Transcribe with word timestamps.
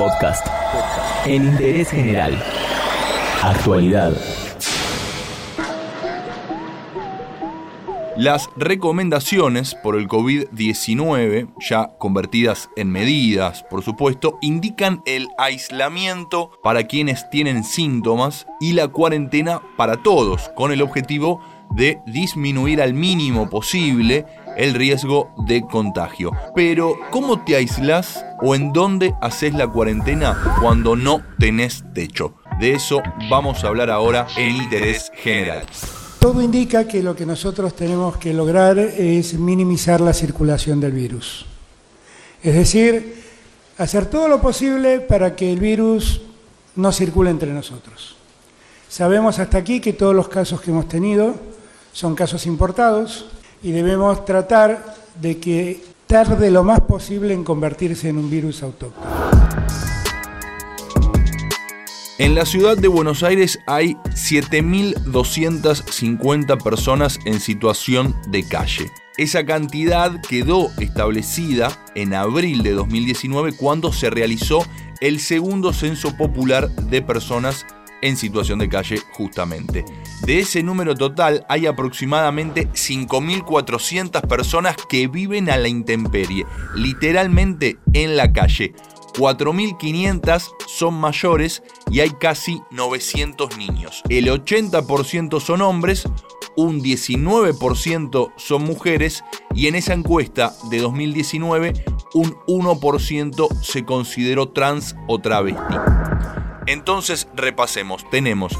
Podcast. 0.00 0.46
En 1.26 1.44
interés 1.44 1.90
general. 1.90 2.42
Actualidad. 3.42 4.14
Las 8.16 8.48
recomendaciones 8.56 9.74
por 9.74 9.96
el 9.98 10.08
COVID-19, 10.08 11.52
ya 11.60 11.88
convertidas 11.98 12.70
en 12.76 12.90
medidas, 12.90 13.62
por 13.64 13.82
supuesto, 13.82 14.38
indican 14.40 15.02
el 15.04 15.28
aislamiento 15.36 16.50
para 16.62 16.84
quienes 16.84 17.28
tienen 17.28 17.62
síntomas 17.62 18.46
y 18.58 18.72
la 18.72 18.88
cuarentena 18.88 19.60
para 19.76 20.02
todos, 20.02 20.50
con 20.56 20.72
el 20.72 20.80
objetivo 20.80 21.42
de 21.42 21.59
disminuir 22.06 22.82
al 22.82 22.94
mínimo 22.94 23.48
posible 23.48 24.26
el 24.56 24.74
riesgo 24.74 25.32
de 25.46 25.62
contagio. 25.62 26.32
Pero, 26.54 26.98
¿cómo 27.10 27.44
te 27.44 27.56
aislas 27.56 28.24
o 28.42 28.54
en 28.54 28.72
dónde 28.72 29.14
haces 29.20 29.54
la 29.54 29.68
cuarentena 29.68 30.56
cuando 30.60 30.96
no 30.96 31.22
tenés 31.38 31.84
techo? 31.94 32.34
De 32.58 32.74
eso 32.74 33.02
vamos 33.30 33.64
a 33.64 33.68
hablar 33.68 33.90
ahora 33.90 34.26
en 34.36 34.56
Interés 34.56 35.10
General. 35.14 35.64
Todo 36.18 36.42
indica 36.42 36.86
que 36.86 37.02
lo 37.02 37.16
que 37.16 37.24
nosotros 37.24 37.74
tenemos 37.74 38.18
que 38.18 38.34
lograr 38.34 38.78
es 38.78 39.34
minimizar 39.34 40.02
la 40.02 40.12
circulación 40.12 40.78
del 40.78 40.92
virus. 40.92 41.46
Es 42.42 42.54
decir, 42.54 43.22
hacer 43.78 44.06
todo 44.06 44.28
lo 44.28 44.40
posible 44.42 45.00
para 45.00 45.34
que 45.34 45.50
el 45.50 45.58
virus 45.58 46.20
no 46.76 46.92
circule 46.92 47.30
entre 47.30 47.52
nosotros. 47.52 48.16
Sabemos 48.88 49.38
hasta 49.38 49.56
aquí 49.56 49.80
que 49.80 49.94
todos 49.94 50.14
los 50.14 50.28
casos 50.28 50.60
que 50.60 50.70
hemos 50.70 50.88
tenido 50.88 51.36
son 51.92 52.14
casos 52.14 52.46
importados 52.46 53.26
y 53.62 53.72
debemos 53.72 54.24
tratar 54.24 54.96
de 55.20 55.38
que 55.38 55.84
tarde 56.06 56.50
lo 56.50 56.64
más 56.64 56.80
posible 56.80 57.34
en 57.34 57.44
convertirse 57.44 58.08
en 58.08 58.16
un 58.18 58.30
virus 58.30 58.62
autóctono. 58.62 59.06
En 62.18 62.34
la 62.34 62.44
ciudad 62.44 62.76
de 62.76 62.88
Buenos 62.88 63.22
Aires 63.22 63.60
hay 63.66 63.94
7.250 63.94 66.62
personas 66.62 67.18
en 67.24 67.40
situación 67.40 68.14
de 68.28 68.46
calle. 68.46 68.90
Esa 69.16 69.46
cantidad 69.46 70.20
quedó 70.28 70.70
establecida 70.78 71.70
en 71.94 72.12
abril 72.12 72.62
de 72.62 72.72
2019 72.72 73.56
cuando 73.56 73.90
se 73.92 74.10
realizó 74.10 74.66
el 75.00 75.20
segundo 75.20 75.72
censo 75.72 76.14
popular 76.16 76.68
de 76.68 77.00
personas 77.00 77.64
en 78.02 78.16
situación 78.16 78.58
de 78.58 78.68
calle 78.68 79.00
justamente. 79.12 79.84
De 80.22 80.40
ese 80.40 80.62
número 80.62 80.94
total 80.94 81.44
hay 81.48 81.66
aproximadamente 81.66 82.68
5.400 82.68 84.26
personas 84.26 84.76
que 84.88 85.08
viven 85.08 85.50
a 85.50 85.56
la 85.56 85.68
intemperie, 85.68 86.46
literalmente 86.74 87.78
en 87.92 88.16
la 88.16 88.32
calle. 88.32 88.74
4.500 89.14 90.50
son 90.66 90.94
mayores 90.94 91.62
y 91.90 92.00
hay 92.00 92.10
casi 92.10 92.60
900 92.70 93.56
niños. 93.56 94.02
El 94.08 94.28
80% 94.28 95.40
son 95.40 95.62
hombres, 95.62 96.04
un 96.56 96.82
19% 96.82 98.32
son 98.36 98.64
mujeres 98.64 99.24
y 99.54 99.66
en 99.66 99.74
esa 99.74 99.94
encuesta 99.94 100.52
de 100.70 100.78
2019 100.78 101.72
un 102.14 102.34
1% 102.46 103.62
se 103.62 103.84
consideró 103.84 104.50
trans 104.50 104.96
o 105.06 105.18
travesti. 105.18 106.39
Entonces 106.70 107.26
repasemos, 107.34 108.08
tenemos 108.10 108.52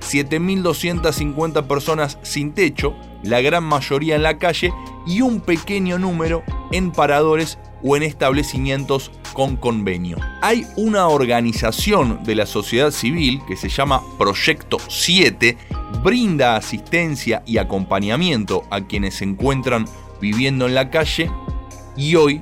7.250 0.00 1.66
personas 1.66 2.18
sin 2.22 2.54
techo, 2.54 2.94
la 3.22 3.42
gran 3.42 3.64
mayoría 3.64 4.16
en 4.16 4.22
la 4.22 4.38
calle 4.38 4.72
y 5.06 5.20
un 5.20 5.42
pequeño 5.42 5.98
número 5.98 6.42
en 6.72 6.90
paradores 6.90 7.58
o 7.82 7.98
en 7.98 8.02
establecimientos 8.02 9.10
con 9.34 9.56
convenio. 9.56 10.16
Hay 10.40 10.66
una 10.76 11.08
organización 11.08 12.24
de 12.24 12.34
la 12.34 12.46
sociedad 12.46 12.90
civil 12.92 13.42
que 13.46 13.58
se 13.58 13.68
llama 13.68 14.00
Proyecto 14.16 14.78
7, 14.88 15.58
brinda 16.02 16.56
asistencia 16.56 17.42
y 17.44 17.58
acompañamiento 17.58 18.62
a 18.70 18.86
quienes 18.86 19.16
se 19.16 19.24
encuentran 19.24 19.84
viviendo 20.18 20.66
en 20.66 20.74
la 20.74 20.88
calle 20.88 21.30
y 21.94 22.14
hoy 22.14 22.40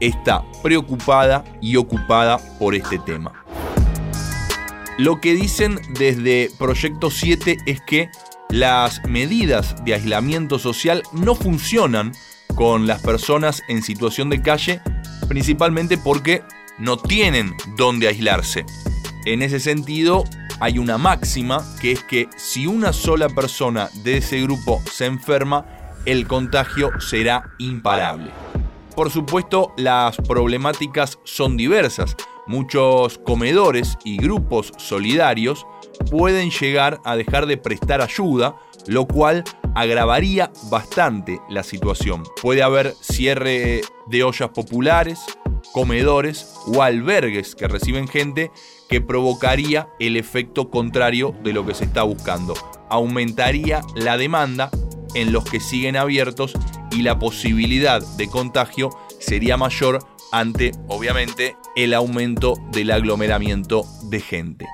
está 0.00 0.42
preocupada 0.64 1.44
y 1.60 1.76
ocupada 1.76 2.40
por 2.58 2.74
este 2.74 2.98
tema. 2.98 3.45
Lo 4.98 5.20
que 5.20 5.34
dicen 5.34 5.78
desde 5.90 6.50
Proyecto 6.58 7.10
7 7.10 7.58
es 7.66 7.82
que 7.82 8.08
las 8.48 9.04
medidas 9.04 9.84
de 9.84 9.92
aislamiento 9.92 10.58
social 10.58 11.02
no 11.12 11.34
funcionan 11.34 12.12
con 12.54 12.86
las 12.86 13.02
personas 13.02 13.62
en 13.68 13.82
situación 13.82 14.30
de 14.30 14.40
calle, 14.40 14.80
principalmente 15.28 15.98
porque 15.98 16.42
no 16.78 16.96
tienen 16.96 17.54
dónde 17.76 18.08
aislarse. 18.08 18.64
En 19.26 19.42
ese 19.42 19.60
sentido, 19.60 20.24
hay 20.60 20.78
una 20.78 20.96
máxima 20.96 21.62
que 21.78 21.92
es 21.92 22.02
que 22.02 22.30
si 22.38 22.66
una 22.66 22.94
sola 22.94 23.28
persona 23.28 23.90
de 24.02 24.18
ese 24.18 24.40
grupo 24.40 24.80
se 24.90 25.04
enferma, 25.04 25.66
el 26.06 26.26
contagio 26.26 26.98
será 27.00 27.50
imparable. 27.58 28.30
Por 28.94 29.10
supuesto, 29.10 29.74
las 29.76 30.16
problemáticas 30.16 31.18
son 31.24 31.58
diversas. 31.58 32.16
Muchos 32.46 33.18
comedores 33.18 33.98
y 34.04 34.18
grupos 34.18 34.72
solidarios 34.76 35.66
pueden 36.10 36.50
llegar 36.50 37.00
a 37.04 37.16
dejar 37.16 37.46
de 37.46 37.56
prestar 37.56 38.00
ayuda, 38.00 38.56
lo 38.86 39.06
cual 39.06 39.42
agravaría 39.74 40.52
bastante 40.70 41.40
la 41.48 41.62
situación. 41.62 42.22
Puede 42.40 42.62
haber 42.62 42.94
cierre 43.00 43.82
de 44.06 44.22
ollas 44.22 44.50
populares, 44.50 45.20
comedores 45.72 46.54
o 46.66 46.82
albergues 46.82 47.54
que 47.54 47.68
reciben 47.68 48.06
gente 48.06 48.50
que 48.88 49.00
provocaría 49.00 49.88
el 49.98 50.16
efecto 50.16 50.70
contrario 50.70 51.34
de 51.42 51.52
lo 51.52 51.66
que 51.66 51.74
se 51.74 51.84
está 51.84 52.04
buscando. 52.04 52.54
Aumentaría 52.88 53.80
la 53.96 54.16
demanda 54.16 54.70
en 55.14 55.32
los 55.32 55.44
que 55.44 55.60
siguen 55.60 55.96
abiertos 55.96 56.52
y 56.92 57.02
la 57.02 57.18
posibilidad 57.18 58.00
de 58.16 58.28
contagio 58.28 58.90
sería 59.18 59.56
mayor 59.56 59.98
ante, 60.32 60.72
obviamente, 60.88 61.56
el 61.76 61.94
aumento 61.94 62.54
del 62.72 62.90
aglomeramiento 62.90 63.84
de 64.04 64.20
gente. 64.20 64.66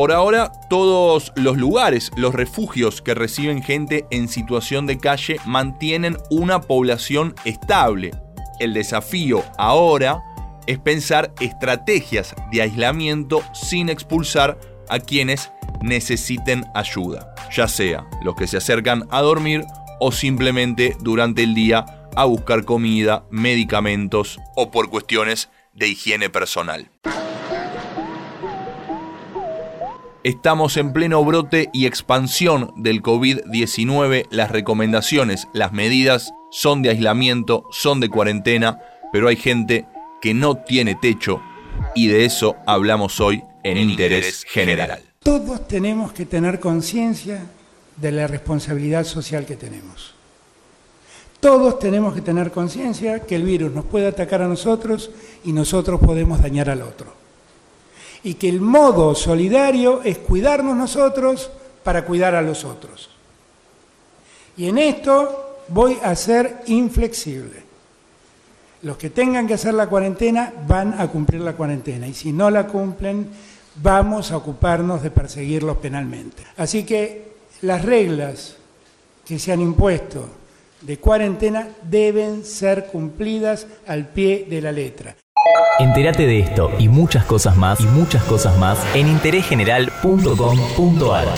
Por 0.00 0.12
ahora, 0.12 0.50
todos 0.70 1.30
los 1.36 1.58
lugares, 1.58 2.10
los 2.16 2.34
refugios 2.34 3.02
que 3.02 3.14
reciben 3.14 3.62
gente 3.62 4.06
en 4.10 4.28
situación 4.28 4.86
de 4.86 4.96
calle 4.96 5.36
mantienen 5.44 6.16
una 6.30 6.62
población 6.62 7.34
estable. 7.44 8.12
El 8.60 8.72
desafío 8.72 9.44
ahora 9.58 10.22
es 10.66 10.78
pensar 10.78 11.34
estrategias 11.40 12.34
de 12.50 12.62
aislamiento 12.62 13.42
sin 13.52 13.90
expulsar 13.90 14.58
a 14.88 15.00
quienes 15.00 15.52
necesiten 15.82 16.64
ayuda, 16.74 17.34
ya 17.54 17.68
sea 17.68 18.06
los 18.22 18.34
que 18.36 18.46
se 18.46 18.56
acercan 18.56 19.06
a 19.10 19.20
dormir 19.20 19.64
o 20.00 20.12
simplemente 20.12 20.96
durante 21.00 21.42
el 21.42 21.54
día 21.54 22.08
a 22.16 22.24
buscar 22.24 22.64
comida, 22.64 23.24
medicamentos 23.30 24.38
o 24.56 24.70
por 24.70 24.90
cuestiones 24.90 25.48
de 25.74 25.88
higiene 25.88 26.30
personal. 26.30 26.90
Estamos 30.22 30.76
en 30.76 30.92
pleno 30.92 31.24
brote 31.24 31.70
y 31.72 31.86
expansión 31.86 32.72
del 32.76 33.02
COVID-19. 33.02 34.26
Las 34.30 34.50
recomendaciones, 34.50 35.48
las 35.54 35.72
medidas 35.72 36.32
son 36.50 36.82
de 36.82 36.90
aislamiento, 36.90 37.66
son 37.70 38.00
de 38.00 38.10
cuarentena, 38.10 38.80
pero 39.14 39.28
hay 39.28 39.36
gente 39.36 39.86
que 40.20 40.34
no 40.34 40.56
tiene 40.56 40.94
techo 40.94 41.42
y 41.94 42.08
de 42.08 42.26
eso 42.26 42.56
hablamos 42.66 43.18
hoy 43.20 43.42
en, 43.62 43.78
Interés 43.78 44.44
General. 44.46 45.09
Todos 45.30 45.68
tenemos 45.68 46.12
que 46.12 46.26
tener 46.26 46.58
conciencia 46.58 47.46
de 47.96 48.10
la 48.10 48.26
responsabilidad 48.26 49.04
social 49.04 49.46
que 49.46 49.54
tenemos. 49.54 50.12
Todos 51.38 51.78
tenemos 51.78 52.16
que 52.16 52.20
tener 52.20 52.50
conciencia 52.50 53.20
que 53.20 53.36
el 53.36 53.44
virus 53.44 53.70
nos 53.72 53.84
puede 53.84 54.08
atacar 54.08 54.42
a 54.42 54.48
nosotros 54.48 55.12
y 55.44 55.52
nosotros 55.52 56.00
podemos 56.00 56.42
dañar 56.42 56.68
al 56.68 56.82
otro 56.82 57.12
y 58.24 58.34
que 58.34 58.48
el 58.48 58.60
modo 58.60 59.14
solidario 59.14 60.02
es 60.02 60.18
cuidarnos 60.18 60.76
nosotros 60.76 61.48
para 61.84 62.04
cuidar 62.04 62.34
a 62.34 62.42
los 62.42 62.64
otros. 62.64 63.08
Y 64.56 64.66
en 64.66 64.78
esto 64.78 65.58
voy 65.68 65.96
a 66.02 66.16
ser 66.16 66.64
inflexible. 66.66 67.62
Los 68.82 68.96
que 68.96 69.10
tengan 69.10 69.46
que 69.46 69.54
hacer 69.54 69.74
la 69.74 69.86
cuarentena 69.86 70.52
van 70.66 71.00
a 71.00 71.06
cumplir 71.06 71.40
la 71.40 71.52
cuarentena 71.52 72.08
y 72.08 72.14
si 72.14 72.32
no 72.32 72.50
la 72.50 72.66
cumplen 72.66 73.28
vamos 73.76 74.32
a 74.32 74.36
ocuparnos 74.36 75.02
de 75.02 75.10
perseguirlos 75.10 75.78
penalmente. 75.78 76.42
Así 76.56 76.84
que 76.84 77.30
las 77.62 77.84
reglas 77.84 78.56
que 79.26 79.38
se 79.38 79.52
han 79.52 79.60
impuesto 79.60 80.28
de 80.80 80.98
cuarentena 80.98 81.68
deben 81.82 82.44
ser 82.44 82.86
cumplidas 82.86 83.66
al 83.86 84.08
pie 84.08 84.46
de 84.48 84.62
la 84.62 84.72
letra. 84.72 85.14
Entérate 85.78 86.26
de 86.26 86.40
esto 86.40 86.72
y 86.78 86.88
muchas 86.88 87.24
cosas 87.24 87.56
más 87.56 87.80
y 87.80 87.86
muchas 87.86 88.22
cosas 88.24 88.58
más 88.58 88.78
en 88.94 89.08
interésgeneral.com.ar. 89.08 91.28